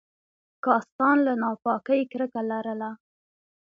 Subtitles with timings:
[0.65, 2.91] کاستان له ناپاکۍ کرکه لرله.